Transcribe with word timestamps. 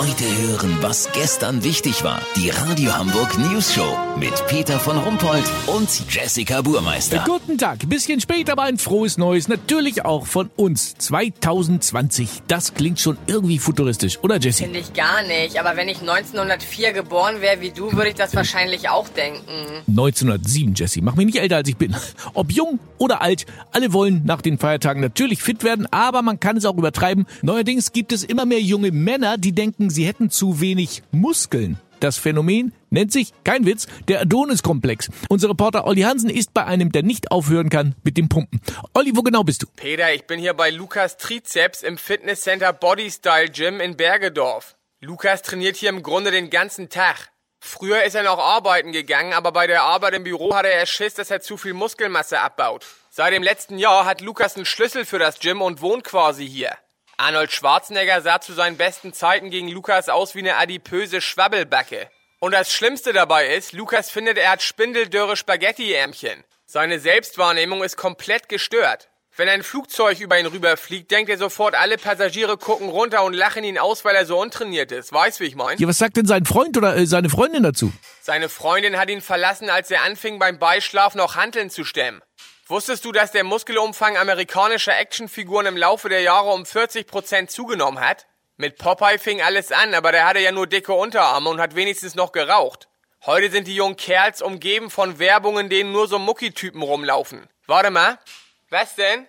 Heute 0.00 0.24
hören, 0.24 0.78
was 0.80 1.10
gestern 1.12 1.62
wichtig 1.62 2.02
war. 2.04 2.22
Die 2.34 2.48
Radio 2.48 2.96
Hamburg 2.96 3.36
News 3.36 3.74
Show 3.74 3.98
mit 4.18 4.32
Peter 4.46 4.80
von 4.80 4.96
Rumpold 4.96 5.44
und 5.66 5.90
Jessica 6.08 6.62
Burmeister. 6.62 7.22
Guten 7.26 7.58
Tag, 7.58 7.86
bisschen 7.86 8.18
später, 8.18 8.52
aber 8.52 8.62
ein 8.62 8.78
frohes 8.78 9.18
Neues. 9.18 9.48
Natürlich 9.48 10.06
auch 10.06 10.26
von 10.26 10.48
uns. 10.56 10.94
2020. 10.96 12.44
Das 12.48 12.72
klingt 12.72 12.98
schon 12.98 13.18
irgendwie 13.26 13.58
futuristisch, 13.58 14.18
oder 14.22 14.38
Jessie? 14.38 14.64
Finde 14.64 14.78
ich 14.78 14.94
gar 14.94 15.22
nicht. 15.24 15.60
Aber 15.60 15.76
wenn 15.76 15.90
ich 15.90 16.00
1904 16.00 16.94
geboren 16.94 17.42
wäre 17.42 17.60
wie 17.60 17.70
du, 17.70 17.92
würde 17.92 18.08
ich 18.08 18.14
das 18.14 18.34
wahrscheinlich 18.34 18.88
auch 18.88 19.08
denken. 19.10 19.82
1907, 19.86 20.72
Jessie. 20.76 21.02
Mach 21.02 21.14
mich 21.14 21.26
nicht 21.26 21.38
älter, 21.38 21.56
als 21.56 21.68
ich 21.68 21.76
bin. 21.76 21.94
Ob 22.32 22.50
jung 22.50 22.78
oder 22.96 23.20
alt, 23.20 23.44
alle 23.70 23.92
wollen 23.92 24.22
nach 24.24 24.40
den 24.40 24.56
Feiertagen 24.56 25.02
natürlich 25.02 25.42
fit 25.42 25.62
werden, 25.62 25.86
aber 25.90 26.22
man 26.22 26.40
kann 26.40 26.56
es 26.56 26.64
auch 26.64 26.78
übertreiben. 26.78 27.26
Neuerdings 27.42 27.92
gibt 27.92 28.12
es 28.12 28.24
immer 28.24 28.46
mehr 28.46 28.62
junge 28.62 28.92
Männer, 28.92 29.36
die 29.36 29.52
denken, 29.52 29.89
sie 29.90 30.06
hätten 30.06 30.30
zu 30.30 30.60
wenig 30.60 31.02
Muskeln. 31.10 31.78
Das 32.00 32.16
Phänomen 32.16 32.72
nennt 32.88 33.12
sich, 33.12 33.34
kein 33.44 33.66
Witz, 33.66 33.86
der 34.08 34.22
Adonis-Komplex. 34.22 35.10
Unser 35.28 35.50
Reporter 35.50 35.86
Olli 35.86 36.00
Hansen 36.00 36.30
ist 36.30 36.54
bei 36.54 36.64
einem, 36.64 36.92
der 36.92 37.02
nicht 37.02 37.30
aufhören 37.30 37.68
kann 37.68 37.94
mit 38.02 38.16
dem 38.16 38.30
Pumpen. 38.30 38.62
Olli, 38.94 39.12
wo 39.14 39.22
genau 39.22 39.44
bist 39.44 39.62
du? 39.62 39.66
Peter, 39.76 40.12
ich 40.14 40.26
bin 40.26 40.40
hier 40.40 40.54
bei 40.54 40.70
Lukas 40.70 41.18
Trizeps 41.18 41.82
im 41.82 41.98
Fitnesscenter 41.98 42.72
Bodystyle 42.72 43.50
Gym 43.50 43.80
in 43.80 43.98
Bergedorf. 43.98 44.76
Lukas 45.00 45.42
trainiert 45.42 45.76
hier 45.76 45.90
im 45.90 46.02
Grunde 46.02 46.30
den 46.30 46.48
ganzen 46.48 46.88
Tag. 46.88 47.30
Früher 47.62 48.04
ist 48.04 48.14
er 48.14 48.22
noch 48.22 48.38
arbeiten 48.38 48.92
gegangen, 48.92 49.34
aber 49.34 49.52
bei 49.52 49.66
der 49.66 49.82
Arbeit 49.82 50.14
im 50.14 50.24
Büro 50.24 50.54
hatte 50.54 50.72
er 50.72 50.86
Schiss, 50.86 51.12
dass 51.14 51.30
er 51.30 51.42
zu 51.42 51.58
viel 51.58 51.74
Muskelmasse 51.74 52.40
abbaut. 52.40 52.86
Seit 53.10 53.34
dem 53.34 53.42
letzten 53.42 53.78
Jahr 53.78 54.06
hat 54.06 54.22
Lukas 54.22 54.56
einen 54.56 54.64
Schlüssel 54.64 55.04
für 55.04 55.18
das 55.18 55.38
Gym 55.38 55.60
und 55.60 55.82
wohnt 55.82 56.04
quasi 56.04 56.48
hier. 56.48 56.76
Arnold 57.20 57.52
Schwarzenegger 57.52 58.22
sah 58.22 58.40
zu 58.40 58.54
seinen 58.54 58.78
besten 58.78 59.12
Zeiten 59.12 59.50
gegen 59.50 59.68
Lukas 59.68 60.08
aus 60.08 60.34
wie 60.34 60.38
eine 60.38 60.56
adipöse 60.56 61.20
Schwabbelbacke. 61.20 62.08
Und 62.38 62.52
das 62.52 62.72
Schlimmste 62.72 63.12
dabei 63.12 63.54
ist, 63.54 63.74
Lukas 63.74 64.10
findet, 64.10 64.38
er 64.38 64.52
hat 64.52 64.62
spindeldürre 64.62 65.36
Spaghetti-Ärmchen. 65.36 66.44
Seine 66.64 66.98
Selbstwahrnehmung 66.98 67.84
ist 67.84 67.98
komplett 67.98 68.48
gestört. 68.48 69.10
Wenn 69.36 69.50
ein 69.50 69.62
Flugzeug 69.62 70.18
über 70.20 70.40
ihn 70.40 70.46
rüberfliegt, 70.46 71.10
denkt 71.10 71.30
er 71.30 71.36
sofort, 71.36 71.74
alle 71.74 71.98
Passagiere 71.98 72.56
gucken 72.56 72.88
runter 72.88 73.22
und 73.22 73.34
lachen 73.34 73.64
ihn 73.64 73.78
aus, 73.78 74.02
weil 74.04 74.16
er 74.16 74.24
so 74.24 74.40
untrainiert 74.40 74.90
ist. 74.90 75.12
Weißt, 75.12 75.40
wie 75.40 75.44
ich 75.44 75.54
mein? 75.54 75.78
Ja, 75.78 75.86
was 75.86 75.98
sagt 75.98 76.16
denn 76.16 76.26
sein 76.26 76.46
Freund 76.46 76.76
oder 76.78 76.96
äh, 76.96 77.06
seine 77.06 77.28
Freundin 77.28 77.62
dazu? 77.62 77.92
Seine 78.22 78.48
Freundin 78.48 78.98
hat 78.98 79.10
ihn 79.10 79.20
verlassen, 79.20 79.68
als 79.68 79.90
er 79.90 80.04
anfing, 80.04 80.38
beim 80.38 80.58
Beischlaf 80.58 81.14
noch 81.14 81.36
Hanteln 81.36 81.68
zu 81.68 81.84
stemmen. 81.84 82.22
Wusstest 82.70 83.04
du, 83.04 83.10
dass 83.10 83.32
der 83.32 83.42
Muskelumfang 83.42 84.16
amerikanischer 84.16 84.96
Actionfiguren 84.96 85.66
im 85.66 85.76
Laufe 85.76 86.08
der 86.08 86.20
Jahre 86.20 86.50
um 86.50 86.62
40% 86.62 87.48
zugenommen 87.48 87.98
hat? 87.98 88.28
Mit 88.58 88.78
Popeye 88.78 89.18
fing 89.18 89.42
alles 89.42 89.72
an, 89.72 89.92
aber 89.92 90.12
der 90.12 90.24
hatte 90.24 90.38
ja 90.38 90.52
nur 90.52 90.68
dicke 90.68 90.92
Unterarme 90.92 91.50
und 91.50 91.60
hat 91.60 91.74
wenigstens 91.74 92.14
noch 92.14 92.30
geraucht. 92.30 92.86
Heute 93.26 93.50
sind 93.50 93.66
die 93.66 93.74
jungen 93.74 93.96
Kerls 93.96 94.40
umgeben 94.40 94.88
von 94.88 95.18
Werbungen, 95.18 95.68
denen 95.68 95.90
nur 95.90 96.06
so 96.06 96.20
Muckitypen 96.20 96.80
rumlaufen. 96.80 97.48
Warte 97.66 97.90
mal. 97.90 98.20
Was 98.68 98.94
denn? 98.94 99.26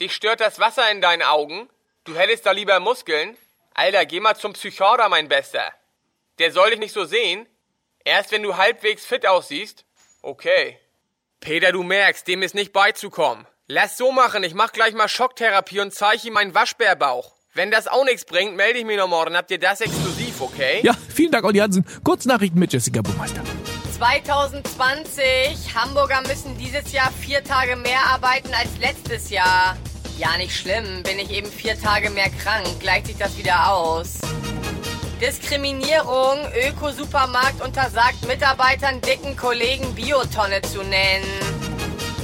Dich 0.00 0.12
stört 0.12 0.40
das 0.40 0.58
Wasser 0.58 0.90
in 0.90 1.00
deinen 1.00 1.22
Augen? 1.22 1.70
Du 2.02 2.16
hättest 2.16 2.46
da 2.46 2.50
lieber 2.50 2.80
Muskeln? 2.80 3.38
Alter, 3.74 4.06
geh 4.06 4.18
mal 4.18 4.34
zum 4.34 4.54
Psychiater, 4.54 5.08
mein 5.08 5.28
Bester. 5.28 5.72
Der 6.40 6.50
soll 6.50 6.70
dich 6.70 6.80
nicht 6.80 6.94
so 6.94 7.04
sehen. 7.04 7.46
Erst 8.04 8.32
wenn 8.32 8.42
du 8.42 8.56
halbwegs 8.56 9.06
fit 9.06 9.24
aussiehst. 9.24 9.84
Okay. 10.20 10.80
Peter, 11.42 11.72
du 11.72 11.82
merkst, 11.82 12.28
dem 12.28 12.40
ist 12.42 12.54
nicht 12.54 12.72
beizukommen. 12.72 13.46
Lass 13.66 13.96
so 13.96 14.12
machen, 14.12 14.44
ich 14.44 14.54
mach 14.54 14.70
gleich 14.72 14.94
mal 14.94 15.08
Schocktherapie 15.08 15.80
und 15.80 15.92
zeig 15.92 16.24
ihm 16.24 16.34
meinen 16.34 16.54
Waschbärbauch. 16.54 17.34
Wenn 17.52 17.72
das 17.72 17.88
auch 17.88 18.04
nichts 18.04 18.24
bringt, 18.24 18.54
melde 18.54 18.78
ich 18.78 18.84
mich 18.84 18.96
noch 18.96 19.08
morgen. 19.08 19.36
Habt 19.36 19.50
ihr 19.50 19.58
das 19.58 19.80
exklusiv, 19.80 20.40
okay? 20.40 20.78
Ja, 20.84 20.94
vielen 21.12 21.32
Dank, 21.32 21.44
Olli 21.44 21.58
Hansen. 21.58 21.84
Kurznachrichten 22.04 22.60
mit 22.60 22.72
Jessica 22.72 23.02
Burmeister. 23.02 23.42
2020. 23.98 25.74
Hamburger 25.74 26.22
müssen 26.28 26.56
dieses 26.58 26.92
Jahr 26.92 27.10
vier 27.20 27.42
Tage 27.42 27.74
mehr 27.74 28.06
arbeiten 28.06 28.54
als 28.54 28.78
letztes 28.78 29.30
Jahr. 29.30 29.76
Ja, 30.18 30.36
nicht 30.36 30.56
schlimm. 30.56 31.02
Bin 31.02 31.18
ich 31.18 31.32
eben 31.32 31.50
vier 31.50 31.76
Tage 31.76 32.10
mehr 32.10 32.30
krank, 32.30 32.68
gleicht 32.78 33.08
sich 33.08 33.18
das 33.18 33.36
wieder 33.36 33.68
aus. 33.68 34.20
Diskriminierung. 35.22 36.38
Öko-Supermarkt 36.68 37.62
untersagt 37.64 38.26
Mitarbeitern 38.26 39.00
dicken 39.00 39.36
Kollegen 39.36 39.94
Biotonne 39.94 40.60
zu 40.62 40.82
nennen. 40.82 41.24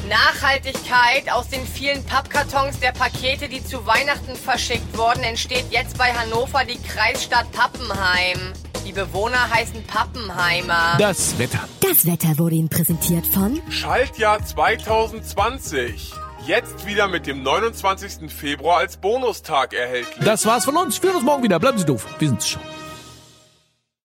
Nachhaltigkeit. 0.08 1.30
Aus 1.30 1.48
den 1.48 1.64
vielen 1.64 2.02
Pappkartons 2.04 2.80
der 2.80 2.90
Pakete, 2.90 3.48
die 3.48 3.64
zu 3.64 3.86
Weihnachten 3.86 4.34
verschickt 4.34 4.98
wurden, 4.98 5.22
entsteht 5.22 5.66
jetzt 5.70 5.96
bei 5.96 6.12
Hannover 6.12 6.64
die 6.64 6.82
Kreisstadt 6.82 7.46
Pappenheim. 7.52 8.52
Die 8.84 8.92
Bewohner 8.92 9.48
heißen 9.48 9.84
Pappenheimer. 9.84 10.96
Das 10.98 11.38
Wetter. 11.38 11.60
Das 11.80 12.04
Wetter 12.04 12.36
wurde 12.36 12.56
Ihnen 12.56 12.68
präsentiert 12.68 13.28
von 13.28 13.60
Schaltjahr 13.70 14.44
2020. 14.44 16.14
Jetzt 16.46 16.84
wieder 16.84 17.06
mit 17.06 17.28
dem 17.28 17.44
29. 17.44 18.32
Februar 18.32 18.78
als 18.78 18.96
Bonustag 18.96 19.72
erhältlich. 19.72 20.24
Das 20.24 20.46
war's 20.46 20.64
von 20.64 20.76
uns. 20.76 21.00
Wir 21.00 21.10
hören 21.10 21.16
uns 21.18 21.24
morgen 21.24 21.42
wieder. 21.44 21.60
Bleiben 21.60 21.78
Sie 21.78 21.86
doof. 21.86 22.04
Wir 22.18 22.28
sind's 22.28 22.48
schon. 22.48 22.62